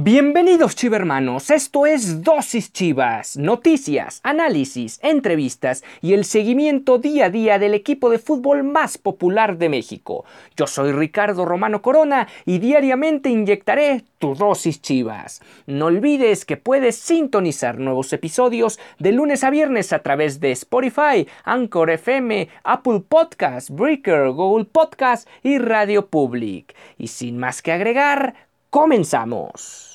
[0.00, 7.58] Bienvenidos chivermanos, esto es Dosis Chivas, noticias, análisis, entrevistas y el seguimiento día a día
[7.58, 10.24] del equipo de fútbol más popular de México.
[10.56, 15.40] Yo soy Ricardo Romano Corona y diariamente inyectaré tu dosis Chivas.
[15.66, 21.26] No olvides que puedes sintonizar nuevos episodios de lunes a viernes a través de Spotify,
[21.42, 26.76] Anchor FM, Apple Podcast, Breaker, Google Podcast y Radio Public.
[26.98, 29.87] Y sin más que agregar, comenzamos.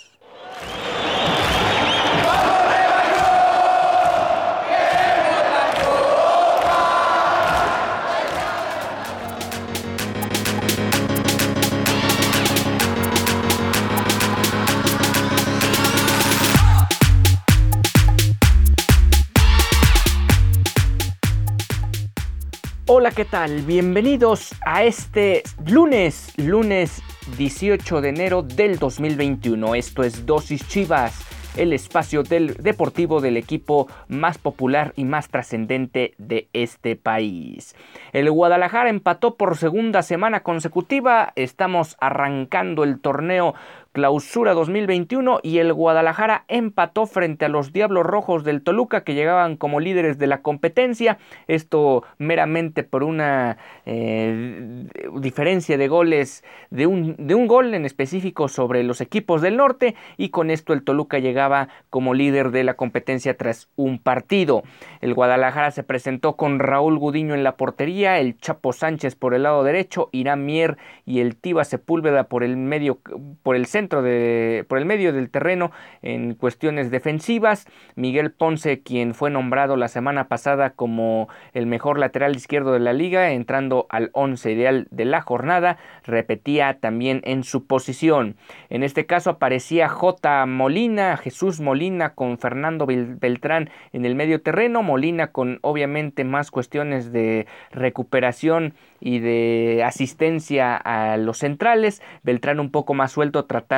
[22.96, 23.64] Hola, ¿qué tal?
[23.64, 27.02] Bienvenidos a este lunes, lunes
[27.38, 29.76] 18 de enero del 2021.
[29.76, 31.26] Esto es Dosis Chivas,
[31.58, 37.76] el espacio del deportivo del equipo más popular y más trascendente de este país.
[38.12, 41.34] El Guadalajara empató por segunda semana consecutiva.
[41.36, 43.56] Estamos arrancando el torneo
[43.94, 49.56] Clausura 2021 y el Guadalajara empató frente a los Diablos Rojos del Toluca que llegaban
[49.56, 51.20] como líderes de la competencia.
[51.48, 54.88] Esto meramente por una eh,
[55.20, 59.94] diferencia de goles, de un, de un gol en específico sobre los equipos del norte
[60.18, 64.64] y con esto el Toluca llegaba como líder de la competencia tras un partido.
[65.02, 69.44] El Guadalajara se presentó con Raúl Gudiño en la portería, el Chapo Sánchez por el
[69.44, 72.98] lado derecho, Irán Mier y el Tiba Sepúlveda por el medio
[73.44, 77.66] por el centro de, por el medio del terreno en cuestiones defensivas.
[77.96, 82.94] Miguel Ponce, quien fue nombrado la semana pasada como el mejor lateral izquierdo de la
[82.94, 88.36] liga, entrando al 11 ideal de la jornada, repetía también en su posición.
[88.70, 90.46] En este caso aparecía J.
[90.46, 97.12] Molina, Jesús Molina con Fernando Beltrán en el medio terreno, Molina con obviamente más cuestiones
[97.12, 103.73] de recuperación y de asistencia a los centrales, Beltrán un poco más suelto tratando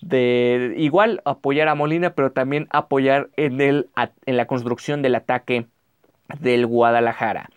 [0.00, 3.88] de igual apoyar a Molina, pero también apoyar en, el,
[4.26, 5.66] en la construcción del ataque
[6.40, 7.50] del Guadalajara.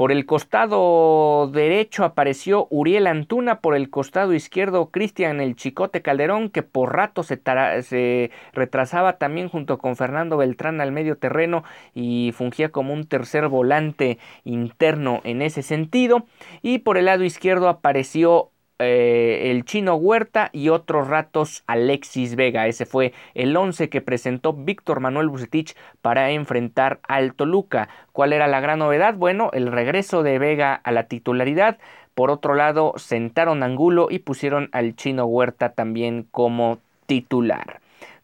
[0.00, 6.48] Por el costado derecho apareció Uriel Antuna, por el costado izquierdo Cristian el Chicote Calderón,
[6.48, 12.70] que por rato se, retrasaba también junto con Fernando Beltrán al medio terreno y fungía
[12.70, 16.24] como un tercer volante interno en ese sentido.
[16.62, 18.49] Y por el lado izquierdo apareció
[18.80, 22.66] eh, el chino Huerta y otros ratos Alexis Vega.
[22.66, 27.88] Ese fue el 11 que presentó Víctor Manuel Bucetich para enfrentar al Toluca.
[28.12, 29.14] ¿Cuál era la gran novedad?
[29.14, 31.78] Bueno, el regreso de Vega a la titularidad.
[32.14, 37.80] Por otro lado, sentaron Angulo y pusieron al chino Huerta también como titular.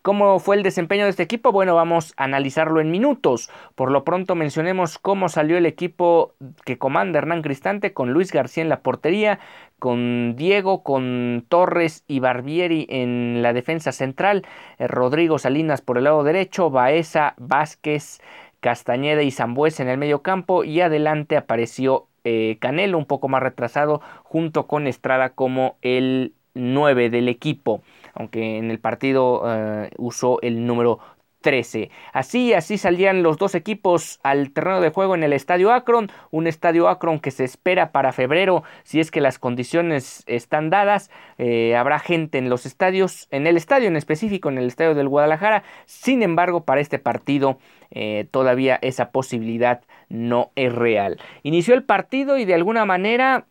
[0.07, 1.51] ¿Cómo fue el desempeño de este equipo?
[1.51, 3.51] Bueno, vamos a analizarlo en minutos.
[3.75, 8.63] Por lo pronto mencionemos cómo salió el equipo que comanda Hernán Cristante con Luis García
[8.63, 9.41] en la portería,
[9.81, 14.47] con Diego, con Torres y Barbieri en la defensa central,
[14.79, 18.21] eh, Rodrigo Salinas por el lado derecho, Baeza, Vázquez,
[18.61, 23.43] Castañeda y Zambuesa en el medio campo y adelante apareció eh, Canelo un poco más
[23.43, 27.83] retrasado junto con Estrada como el 9 del equipo
[28.17, 30.99] aunque en el partido eh, usó el número
[31.47, 31.91] 13.
[32.13, 36.49] Así, así salían los dos equipos al terreno de juego en el Estadio Akron, un
[36.49, 41.09] Estadio Akron que se espera para febrero si es que las condiciones están dadas.
[41.39, 45.09] Eh, habrá gente en los estadios, en el estadio en específico, en el Estadio del
[45.09, 45.63] Guadalajara.
[45.85, 47.59] Sin embargo, para este partido
[47.93, 51.21] eh, todavía esa posibilidad no es real.
[51.45, 53.47] Inició el partido y de alguna manera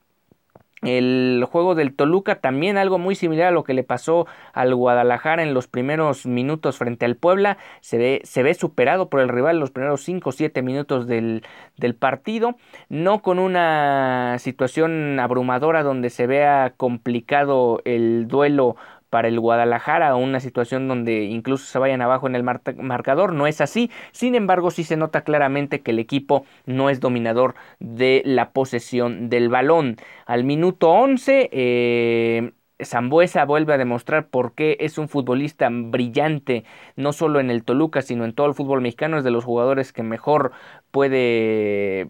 [0.85, 5.43] el juego del Toluca también algo muy similar a lo que le pasó al Guadalajara
[5.43, 7.57] en los primeros minutos frente al Puebla.
[7.81, 11.07] Se ve, se ve superado por el rival en los primeros 5 o 7 minutos
[11.07, 11.43] del,
[11.77, 12.55] del, partido.
[12.89, 18.75] No con una situación abrumadora donde se vea complicado el duelo
[19.15, 23.31] para el Guadalajara una situación donde incluso se vayan abajo en el marcador.
[23.31, 23.89] No es así.
[24.11, 29.29] Sin embargo, sí se nota claramente que el equipo no es dominador de la posesión
[29.29, 29.95] del balón.
[30.25, 32.51] Al minuto 11, eh,
[32.83, 36.65] Zambuesa vuelve a demostrar por qué es un futbolista brillante,
[36.97, 39.17] no solo en el Toluca, sino en todo el fútbol mexicano.
[39.17, 40.51] Es de los jugadores que mejor
[40.91, 42.09] puede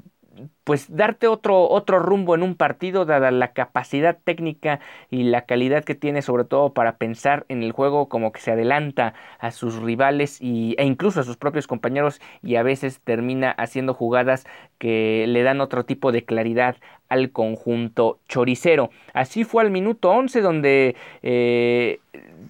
[0.64, 4.80] pues darte otro, otro rumbo en un partido, dada la capacidad técnica
[5.10, 8.52] y la calidad que tiene, sobre todo para pensar en el juego, como que se
[8.52, 13.52] adelanta a sus rivales y, e incluso a sus propios compañeros y a veces termina
[13.52, 14.46] haciendo jugadas
[14.78, 16.76] que le dan otro tipo de claridad
[17.10, 18.90] al conjunto choricero.
[19.14, 22.00] Así fue al minuto 11 donde eh,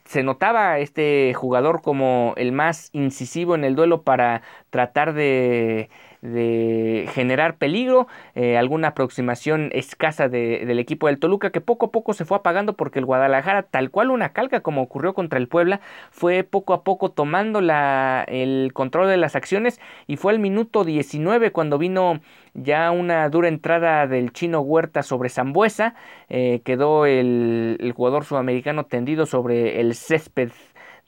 [0.05, 5.89] se notaba este jugador como el más incisivo en el duelo para tratar de
[6.25, 12.13] de generar peligro, eh, alguna aproximación escasa del equipo del Toluca que poco a poco
[12.13, 15.81] se fue apagando porque el Guadalajara, tal cual una calca como ocurrió contra el Puebla,
[16.11, 20.83] fue poco a poco tomando la, el control de las acciones y fue el minuto
[20.83, 22.19] 19 cuando vino
[22.53, 25.95] ya una dura entrada del chino Huerta sobre Zambuesa,
[26.29, 30.51] eh, quedó el, el jugador sudamericano tendido sobre el césped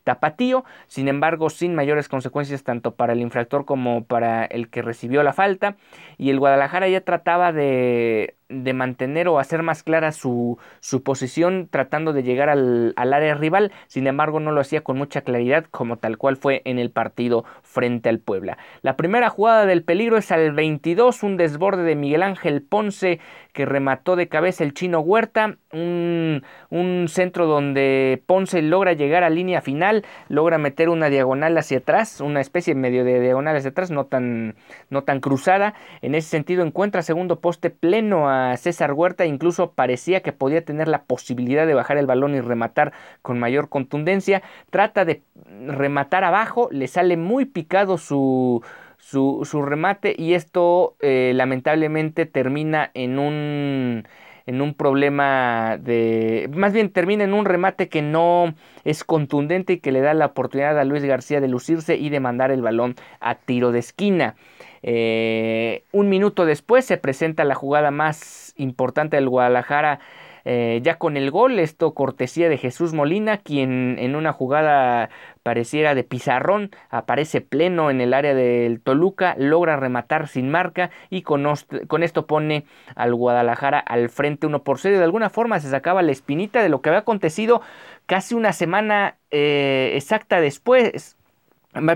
[0.08, 5.22] tapatío, sin embargo sin mayores consecuencias tanto para el infractor como para el que recibió
[5.22, 5.76] la falta.
[6.18, 11.68] Y el Guadalajara ya trataba de de mantener o hacer más clara su, su posición
[11.70, 15.66] tratando de llegar al, al, área rival, sin embargo no lo hacía con mucha claridad
[15.70, 17.44] como tal cual fue en el partido
[17.78, 18.58] frente al Puebla.
[18.82, 23.20] La primera jugada del peligro es al 22, un desborde de Miguel Ángel Ponce
[23.54, 26.42] que remató de cabeza el chino Huerta, un,
[27.08, 32.42] centro donde Ponce logra llegar a línea final, logra meter una diagonal hacia atrás, una
[32.42, 34.56] especie medio de diagonal hacia atrás, no tan,
[34.90, 40.22] no tan cruzada, en ese sentido encuentra segundo poste pleno a César Huerta, incluso parecía
[40.22, 42.92] que podía tener la posibilidad de bajar el balón y rematar
[43.22, 44.42] con mayor contundencia.
[44.72, 45.22] Trata de
[45.68, 47.46] rematar abajo, le sale muy
[47.98, 48.64] su,
[48.98, 54.08] su, remate y esto eh, lamentablemente termina en un
[54.46, 58.56] en un problema de más bien termina en un remate que no
[58.86, 62.22] es contundente y que le da la oportunidad a Luis García de lucirse y de
[62.22, 64.36] mandar el balón a tiro de esquina.
[64.84, 70.00] Eh, un minuto después se presenta la jugada más importante del Guadalajara.
[70.50, 75.10] Eh, ya con el gol, esto cortesía de Jesús Molina, quien en una jugada
[75.44, 81.24] pareciera de pizarrón, aparece pleno en el área del Toluca, logra rematar sin marca y
[81.24, 81.46] con,
[82.02, 82.64] esto pone
[82.96, 84.98] al Guadalajara al frente uno por cero.
[84.98, 87.62] De alguna forma se sacaba la espinita de lo que había acontecido
[88.06, 91.17] casi una semana eh, exacta después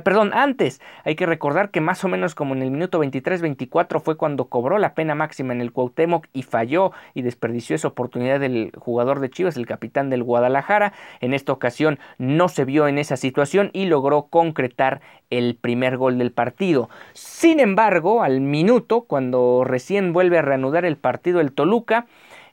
[0.03, 4.17] Perdón, antes hay que recordar que más o menos como en el minuto 23-24 fue
[4.17, 8.71] cuando cobró la pena máxima en el Cuauhtémoc y falló y desperdició esa oportunidad del
[8.77, 10.93] jugador de Chivas, el capitán del Guadalajara.
[11.19, 16.17] En esta ocasión no se vio en esa situación y logró concretar el primer gol
[16.17, 16.89] del partido.
[17.13, 22.05] Sin embargo, al minuto, cuando recién vuelve a reanudar el partido el Toluca,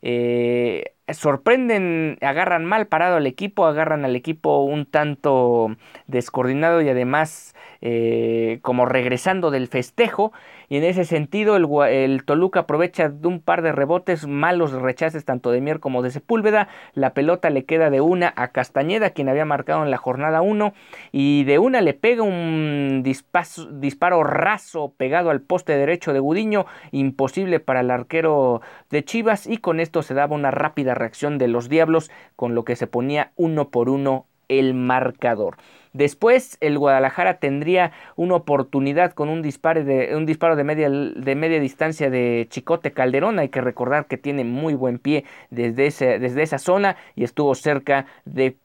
[0.02, 5.76] eh, sorprenden, agarran mal parado al equipo, agarran al equipo un tanto
[6.06, 10.32] descoordinado y además eh, como regresando del festejo
[10.68, 15.24] y en ese sentido el, el, Toluca aprovecha de un par de rebotes, malos rechaces
[15.24, 19.28] tanto de Mier como de Sepúlveda, la pelota le queda de una a Castañeda quien
[19.28, 20.74] había marcado en la jornada 1
[21.12, 27.60] y de una le pega un disparo raso pegado al poste derecho de Gudiño, imposible
[27.60, 28.60] para el arquero
[28.90, 32.64] de Chivas y con esto se daba una rápida reacción de los Diablos con lo
[32.64, 35.56] que se ponía uno por uno el marcador.
[35.92, 41.34] Después el Guadalajara tendría una oportunidad con un disparo de, un disparo de, media, de
[41.34, 43.38] media distancia de Chicote Calderón.
[43.38, 48.06] Hay que recordar que tiene muy buen pie desde, desde esa zona y estuvo cerca
[48.24, 48.56] de,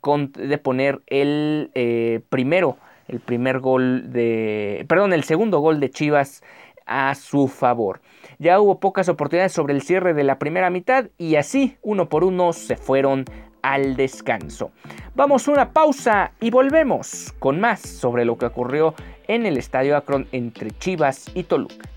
[0.62, 2.78] poner el eh, primero,
[3.08, 6.44] el primer gol de, perdón, el segundo gol de Chivas
[6.86, 8.02] a su favor.
[8.40, 12.24] Ya hubo pocas oportunidades sobre el cierre de la primera mitad y así uno por
[12.24, 13.26] uno se fueron
[13.64, 14.72] al descanso.
[15.16, 18.94] Vamos a una pausa y volvemos con más sobre lo que ocurrió
[19.28, 21.93] en el Estadio Akron entre Chivas y Toluca.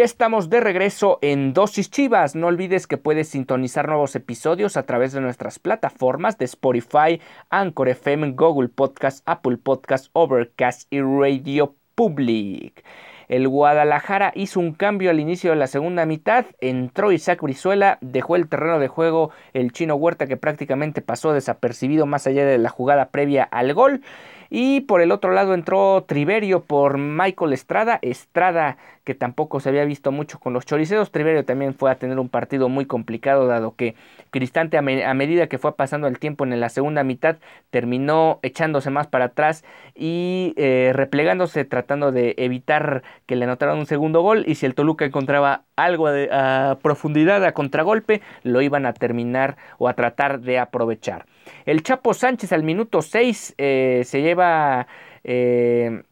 [0.00, 2.34] Ya estamos de regreso en Dosis Chivas.
[2.34, 7.90] No olvides que puedes sintonizar nuevos episodios a través de nuestras plataformas de Spotify, Anchor
[7.90, 12.82] FM, Google Podcast, Apple Podcast, Overcast y Radio Public.
[13.28, 16.46] El Guadalajara hizo un cambio al inicio de la segunda mitad.
[16.62, 22.06] Entró Isaac Brizuela, dejó el terreno de juego el chino Huerta que prácticamente pasó desapercibido
[22.06, 24.00] más allá de la jugada previa al gol.
[24.50, 28.00] Y por el otro lado entró Triverio por Michael Estrada.
[28.02, 31.12] Estrada que tampoco se había visto mucho con los choriceros.
[31.12, 33.94] Triverio también fue a tener un partido muy complicado dado que
[34.30, 37.38] Cristante a, medida que fue pasando el tiempo en la segunda mitad
[37.70, 39.64] terminó echándose más para atrás
[39.94, 44.74] y eh, replegándose tratando de evitar que le anotaran un segundo gol y si el
[44.74, 50.58] Toluca encontraba algo a profundidad a contragolpe lo iban a terminar o a tratar de
[50.58, 51.26] aprovechar.
[51.66, 54.86] El Chapo Sánchez al minuto 6 eh, se lleva
[55.24, 56.02] eh,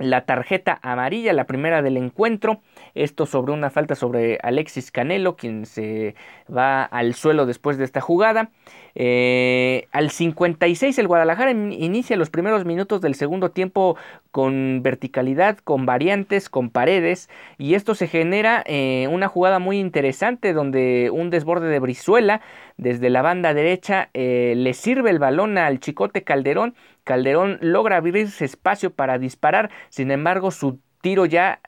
[0.00, 2.60] la tarjeta amarilla, la primera del encuentro.
[2.94, 6.14] Esto sobre una falta sobre Alexis Canelo, quien se
[6.54, 8.50] va al suelo después de esta jugada.
[8.94, 13.96] Eh, al 56 el Guadalajara inicia los primeros minutos del segundo tiempo
[14.32, 20.52] con verticalidad, con variantes, con paredes y esto se genera eh, una jugada muy interesante
[20.52, 22.40] donde un desborde de Brizuela
[22.76, 26.74] desde la banda derecha eh, le sirve el balón al Chicote Calderón.
[27.10, 31.60] Calderón logra abrirse espacio para disparar, sin embargo su tiro ya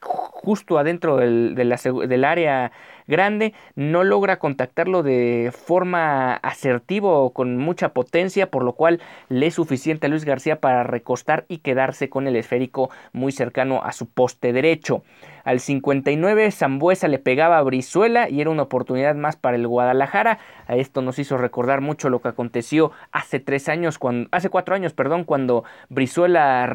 [0.00, 2.70] justo adentro del, del área
[3.06, 9.46] grande, no logra contactarlo de forma asertiva o con mucha potencia, por lo cual le
[9.46, 13.92] es suficiente a Luis García para recostar y quedarse con el esférico muy cercano a
[13.92, 15.02] su poste derecho.
[15.44, 20.38] Al 59 Zambuesa le pegaba a Brizuela y era una oportunidad más para el Guadalajara.
[20.66, 24.74] A esto nos hizo recordar mucho lo que aconteció hace tres años, cuando, hace cuatro
[24.74, 26.66] años, perdón, cuando Brizuela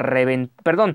[0.62, 0.94] perdón,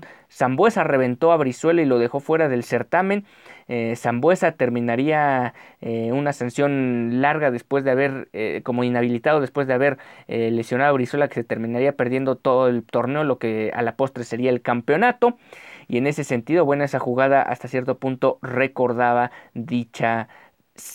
[0.84, 3.26] reventó a Brizuela y lo dejó fuera del certamen.
[3.68, 9.74] Eh, Zambuesa terminaría eh, una sanción larga después de haber, eh, como inhabilitado después de
[9.74, 13.96] haber lesionado a Brizuela, que se terminaría perdiendo todo el torneo, lo que a la
[13.96, 15.36] postre sería el campeonato.
[15.88, 20.28] Y en ese sentido, bueno, esa jugada hasta cierto punto recordaba dicha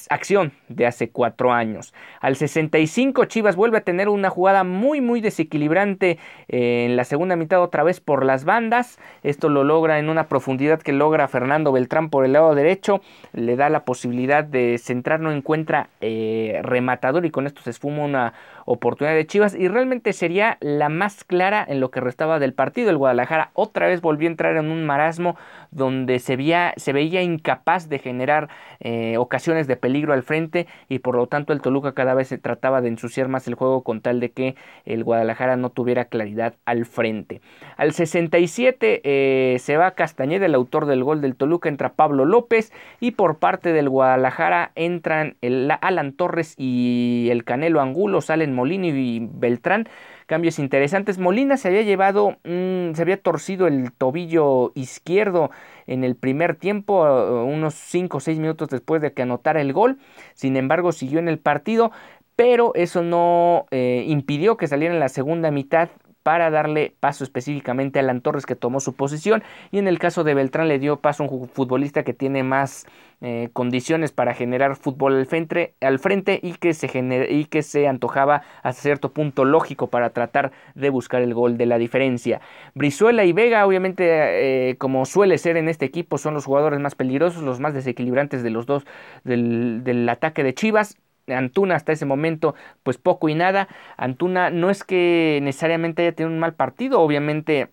[0.10, 1.94] acción de hace cuatro años.
[2.20, 7.36] Al 65 Chivas vuelve a tener una jugada muy muy desequilibrante eh, en la segunda
[7.36, 9.00] mitad otra vez por las bandas.
[9.24, 13.02] Esto lo logra en una profundidad que logra Fernando Beltrán por el lado derecho.
[13.34, 18.04] Le da la posibilidad de centrar, no encuentra eh, rematador y con esto se esfuma
[18.04, 18.34] una
[18.66, 22.90] oportunidad de Chivas y realmente sería la más clara en lo que restaba del partido.
[22.90, 25.36] El Guadalajara otra vez volvió a entrar en un marasmo
[25.72, 31.00] donde se veía, se veía incapaz de generar eh, ocasiones de peligro al frente y
[31.00, 34.02] por lo tanto el Toluca cada vez se trataba de ensuciar más el juego con
[34.02, 37.42] tal de que el Guadalajara no tuviera claridad al frente.
[37.78, 42.72] Al 67 eh, se va Castañeda, el autor del gol del Toluca, entra Pablo López
[43.00, 48.90] y por parte del Guadalajara entran el Alan Torres y el Canelo Angulo, salen Molini
[48.90, 49.88] y Beltrán
[50.32, 51.18] cambios interesantes.
[51.18, 55.52] Molina se había llevado, se había torcido el tobillo izquierdo
[55.88, 59.74] en el primer tiempo, uh, unos 5 o 6 minutos después de que anotara el
[59.74, 59.98] gol.
[60.34, 61.92] Sin embargo, siguió en el partido,
[62.38, 65.90] pero eso no eh, impidió que saliera en la segunda mitad
[66.24, 70.24] para darle paso específicamente a Alan Torres que tomó su posición y en el caso
[70.24, 72.86] de Beltrán le dio paso a un futbolista que tiene más
[73.22, 76.90] eh, condiciones para generar fútbol al frente, al frente y, que se
[77.30, 81.68] y que se antojaba hasta cierto punto lógico para tratar de buscar el gol de
[81.68, 82.42] la diferencia.
[82.74, 86.96] Brizuela y Vega obviamente eh, como suele ser en este equipo son los jugadores más
[86.96, 88.86] peligrosos, los más desequilibrantes de los dos
[89.24, 90.98] del ataque de Chivas
[91.28, 93.68] Antuna hasta ese momento pues poco y nada.
[93.98, 97.70] Antuna no es que necesariamente haya tenido un mal partido, obviamente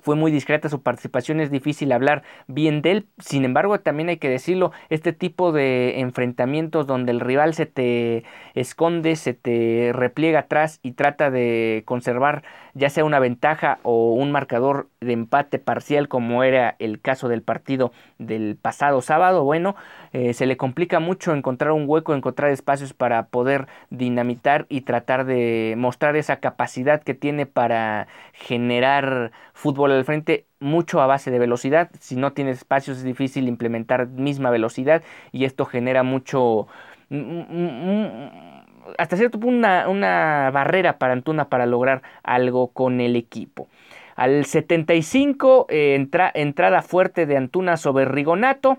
[0.00, 4.16] fue muy discreta su participación, es difícil hablar bien de él, sin embargo también hay
[4.16, 8.24] que decirlo, este tipo de enfrentamientos donde el rival se te
[8.54, 12.42] esconde, se te repliega atrás y trata de conservar
[12.74, 17.42] ya sea una ventaja o un marcador de empate parcial como era el caso del
[17.42, 19.76] partido del pasado sábado, bueno,
[20.12, 25.24] eh, se le complica mucho encontrar un hueco, encontrar espacios para poder dinamitar y tratar
[25.24, 31.38] de mostrar esa capacidad que tiene para generar fútbol al frente mucho a base de
[31.38, 31.90] velocidad.
[32.00, 36.66] Si no tienes espacios es difícil implementar misma velocidad y esto genera mucho
[37.10, 38.64] mm, mm, mm,
[38.98, 43.68] hasta cierto punto una, barrera para Antuna para lograr algo con el equipo.
[44.16, 48.78] Al 75, eh, entrada fuerte de Antuna sobre Rigonato.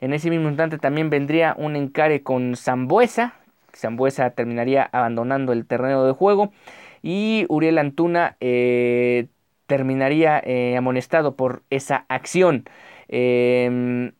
[0.00, 3.34] En ese mismo instante también vendría un encare con Zambuesa.
[3.74, 6.52] Zambuesa terminaría abandonando el terreno de juego.
[7.02, 9.28] Y Uriel Antuna eh,
[9.66, 12.64] terminaría eh, amonestado por esa acción.
[13.08, 14.12] Em,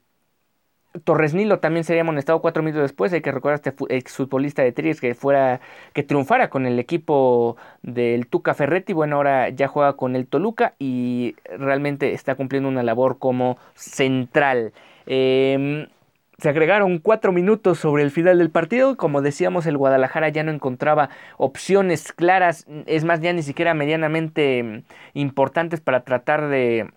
[1.02, 3.12] Torres Nilo también sería amonestado cuatro minutos después.
[3.12, 5.60] Hay que recordar este exfutbolista de Tigres que fuera,
[5.92, 8.92] que triunfara con el equipo del Tuca Ferretti.
[8.92, 14.72] Bueno, ahora ya juega con el Toluca y realmente está cumpliendo una labor como central.
[15.06, 15.88] Eh,
[16.38, 18.96] Se agregaron cuatro minutos sobre el final del partido.
[18.96, 24.62] Como decíamos, el Guadalajara ya no encontraba opciones claras, es más, ya ni siquiera medianamente
[24.62, 24.82] mm,
[25.14, 26.92] importantes para tratar de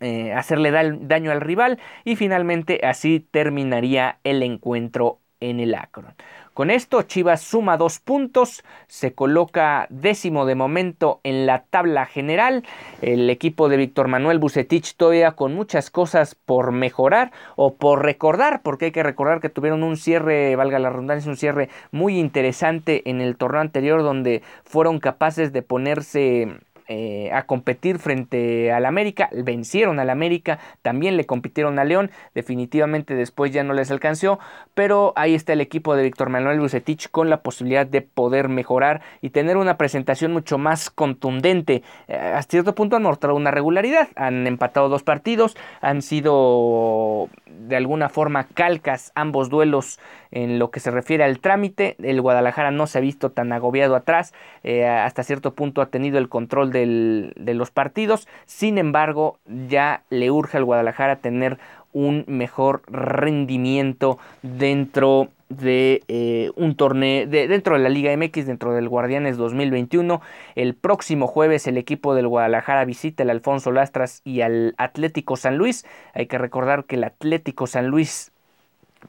[0.00, 1.78] eh, hacerle daño al rival.
[2.04, 6.14] Y finalmente así terminaría el encuentro en el Akron.
[6.54, 12.64] Con esto, Chivas suma dos puntos, se coloca décimo de momento en la tabla general.
[13.00, 18.62] El equipo de Víctor Manuel Bucetich todavía con muchas cosas por mejorar o por recordar,
[18.62, 23.08] porque hay que recordar que tuvieron un cierre, valga la redundancia, un cierre muy interesante
[23.08, 26.58] en el torneo anterior donde fueron capaces de ponerse
[26.92, 33.14] eh, a competir frente al América, vencieron al América, también le compitieron a León, definitivamente
[33.14, 34.40] después ya no les alcanzó,
[34.74, 39.02] pero ahí está el equipo de Víctor Manuel Bucetich con la posibilidad de poder mejorar
[39.20, 41.84] y tener una presentación mucho más contundente.
[42.08, 47.76] Eh, hasta cierto punto han mostrado una regularidad, han empatado dos partidos, han sido de
[47.76, 51.96] alguna forma calcas ambos duelos en lo que se refiere al trámite.
[52.02, 54.32] El Guadalajara no se ha visto tan agobiado atrás,
[54.62, 58.28] eh, hasta cierto punto ha tenido el control de los partidos.
[58.46, 61.58] Sin embargo, ya le urge al Guadalajara tener
[61.92, 68.88] un mejor rendimiento dentro de eh, un torneo dentro de la Liga MX, dentro del
[68.88, 70.22] Guardianes 2021.
[70.54, 75.58] El próximo jueves el equipo del Guadalajara visita el Alfonso Lastras y al Atlético San
[75.58, 75.84] Luis.
[76.14, 78.32] Hay que recordar que el Atlético San Luis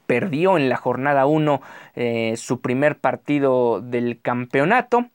[0.06, 1.60] perdió en la jornada 1
[1.94, 5.06] eh, su primer partido del campeonato.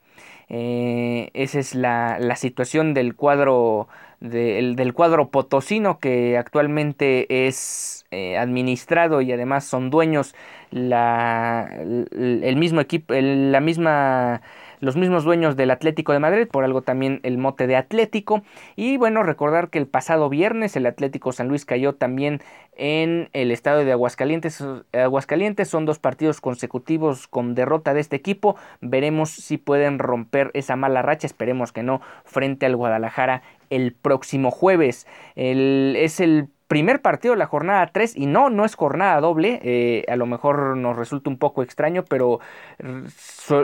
[0.48, 3.88] Eh, esa es la, situación del cuadro,
[4.20, 10.34] del cuadro potosino que actualmente es eh, administrado y además son dueños
[10.70, 11.68] la,
[12.10, 14.40] el mismo equipo, la misma
[14.80, 18.42] los mismos dueños del Atlético de Madrid, por algo también el mote de Atlético.
[18.76, 22.40] Y bueno, recordar que el pasado viernes el Atlético San Luis cayó también
[22.76, 24.64] en el estado de Aguascalientes.
[24.92, 28.56] Aguascalientes son dos partidos consecutivos con derrota de este equipo.
[28.80, 34.50] Veremos si pueden romper esa mala racha, esperemos que no, frente al Guadalajara el próximo
[34.50, 35.06] jueves.
[35.34, 40.04] Es el primer partido de la jornada 3 y no, no es jornada doble, eh,
[40.08, 42.40] a lo mejor nos resulta un poco extraño, pero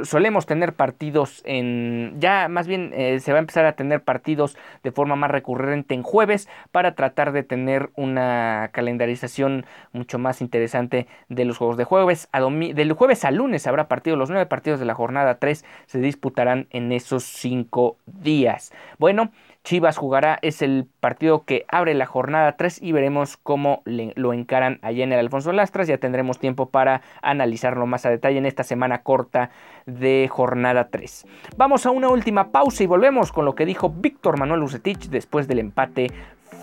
[0.03, 4.57] solemos tener partidos en, ya más bien eh, se va a empezar a tener partidos
[4.83, 11.07] de forma más recurrente en jueves para tratar de tener una calendarización mucho más interesante
[11.29, 12.29] de los juegos de jueves.
[12.33, 16.01] A del jueves a lunes habrá partidos, los nueve partidos de la jornada 3 se
[16.01, 18.73] disputarán en esos cinco días.
[18.99, 19.31] Bueno,
[19.65, 24.79] Chivas jugará, es el partido que abre la jornada 3 y veremos cómo lo encaran
[24.83, 25.89] allá en el Alfonso Lastras.
[25.89, 29.49] Ya tendremos tiempo para analizarlo más a detalle en esta semana corta
[29.87, 31.27] de jornada 3.
[31.57, 35.49] Vamos a una última pausa y volvemos con lo que dijo Víctor Manuel Ucetich después
[35.49, 36.09] del empate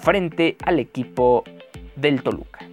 [0.03, 1.43] frente al equipo
[1.95, 2.70] del Toluca.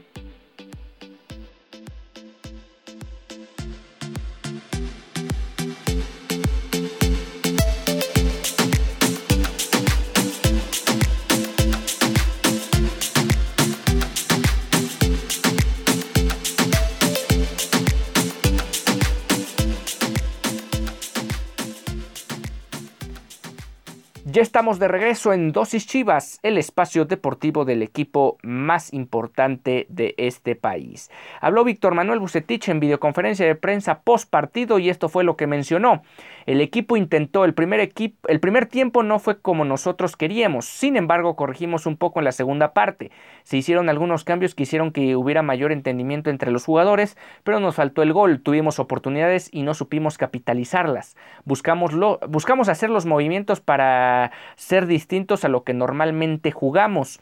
[24.31, 30.15] Ya estamos de regreso en Dosis Chivas, el espacio deportivo del equipo más importante de
[30.19, 31.11] este país.
[31.41, 35.47] Habló Víctor Manuel Bucetich en videoconferencia de prensa post partido y esto fue lo que
[35.47, 36.03] mencionó.
[36.45, 40.99] El equipo intentó, el primer, equipo, el primer tiempo no fue como nosotros queríamos, sin
[40.99, 43.11] embargo corregimos un poco en la segunda parte.
[43.45, 47.77] Se hicieron algunos cambios que hicieron que hubiera mayor entendimiento entre los jugadores, pero nos
[47.77, 51.17] faltó el gol, tuvimos oportunidades y no supimos capitalizarlas.
[51.45, 54.18] Buscamos, lo, buscamos hacer los movimientos para
[54.57, 57.21] ser distintos a lo que normalmente jugamos.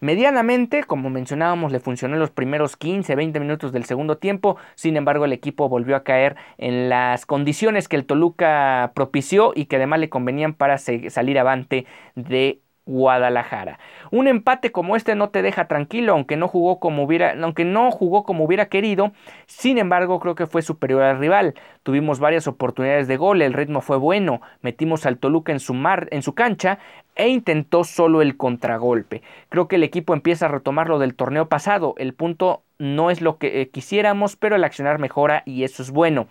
[0.00, 4.56] Medianamente, como mencionábamos, le funcionó en los primeros 15, 20 minutos del segundo tiempo.
[4.76, 9.64] Sin embargo, el equipo volvió a caer en las condiciones que el Toluca propició y
[9.64, 11.84] que además le convenían para salir avante
[12.14, 13.78] de Guadalajara.
[14.10, 17.90] Un empate como este no te deja tranquilo, aunque no jugó como hubiera, aunque no
[17.90, 19.12] jugó como hubiera querido.
[19.46, 21.54] Sin embargo, creo que fue superior al rival.
[21.82, 26.08] Tuvimos varias oportunidades de gol, el ritmo fue bueno, metimos al Toluca en su mar,
[26.10, 26.78] en su cancha
[27.14, 29.22] e intentó solo el contragolpe.
[29.50, 31.94] Creo que el equipo empieza a retomar lo del torneo pasado.
[31.98, 35.90] El punto no es lo que eh, quisiéramos, pero el accionar mejora y eso es
[35.90, 36.28] bueno.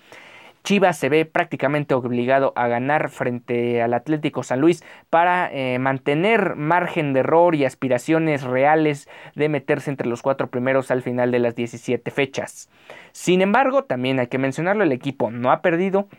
[0.68, 6.58] Chivas se ve prácticamente obligado a ganar frente al Atlético San Luis para eh, mantener
[6.58, 11.40] margen de error y aspiraciones reales de meterse entre los cuatro primeros al final de
[11.40, 12.70] las 17 fechas.
[13.14, 16.10] Sin embargo, también hay que mencionarlo, el equipo no ha perdido,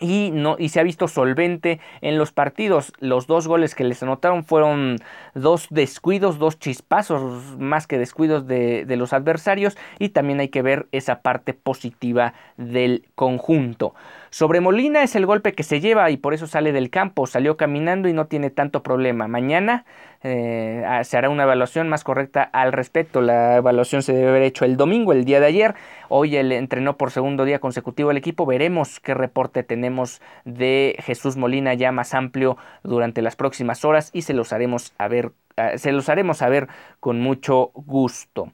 [0.00, 2.92] y, no, y se ha visto solvente en los partidos.
[2.98, 4.96] Los dos goles que les anotaron fueron
[5.34, 10.62] dos descuidos, dos chispazos más que descuidos de, de los adversarios y también hay que
[10.62, 13.94] ver esa parte positiva del conjunto.
[14.32, 17.58] Sobre Molina es el golpe que se lleva y por eso sale del campo, salió
[17.58, 19.28] caminando y no tiene tanto problema.
[19.28, 19.84] Mañana
[20.22, 23.20] eh, se hará una evaluación más correcta al respecto.
[23.20, 25.74] La evaluación se debe haber hecho el domingo, el día de ayer.
[26.08, 28.46] Hoy él entrenó por segundo día consecutivo el equipo.
[28.46, 34.22] Veremos qué reporte tenemos de Jesús Molina ya más amplio durante las próximas horas y
[34.22, 36.68] se los haremos a ver, eh, se los haremos saber
[37.00, 38.50] con mucho gusto.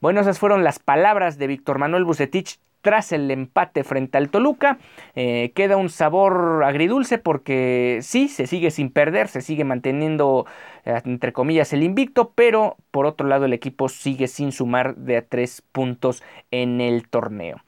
[0.00, 4.78] Bueno, esas fueron las palabras de Víctor Manuel Bucetich tras el empate frente al Toluca.
[5.14, 10.46] Eh, queda un sabor agridulce porque sí, se sigue sin perder, se sigue manteniendo
[10.84, 15.16] eh, entre comillas el invicto, pero por otro lado el equipo sigue sin sumar de
[15.16, 17.60] a tres puntos en el torneo.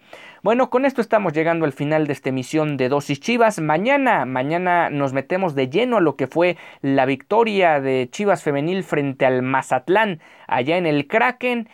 [0.45, 3.59] Bueno, con esto estamos llegando al final de esta emisión de Dosis Chivas.
[3.61, 8.85] Mañana, mañana nos metemos de lleno a lo que fue la victoria de Chivas Femenil
[8.85, 11.69] frente al Mazatlán allá en el Kraken.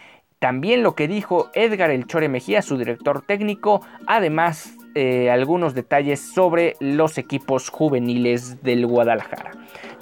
[0.45, 6.21] También lo que dijo Edgar El Chore Mejía, su director técnico, además eh, algunos detalles
[6.21, 9.53] sobre los equipos juveniles del Guadalajara.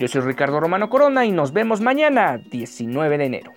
[0.01, 3.53] Yo soy Ricardo Romano Corona y nos vemos mañana, 19 de enero.